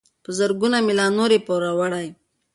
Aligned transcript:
په 0.23 0.29
زرګونو 0.37 0.77
مي 0.85 0.93
لا 0.99 1.05
نور 1.17 1.29
یې 1.35 1.39
پوروړی 1.47 2.07